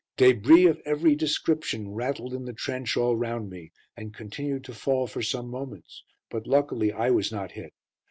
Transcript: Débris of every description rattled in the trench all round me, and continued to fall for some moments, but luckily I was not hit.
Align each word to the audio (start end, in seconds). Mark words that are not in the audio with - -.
Débris 0.17 0.67
of 0.67 0.81
every 0.83 1.15
description 1.15 1.89
rattled 1.91 2.33
in 2.33 2.45
the 2.45 2.53
trench 2.53 2.97
all 2.97 3.15
round 3.15 3.51
me, 3.51 3.71
and 3.95 4.15
continued 4.15 4.63
to 4.63 4.73
fall 4.73 5.05
for 5.05 5.21
some 5.21 5.47
moments, 5.47 6.03
but 6.31 6.47
luckily 6.47 6.91
I 6.91 7.11
was 7.11 7.31
not 7.31 7.51
hit. 7.51 7.75